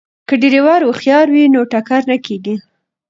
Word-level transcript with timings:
که 0.27 0.33
ډریور 0.41 0.81
هوښیار 0.87 1.27
وي 1.33 1.45
نو 1.53 1.61
ټکر 1.71 2.01
نه 2.11 2.17
کیږي. 2.25 2.55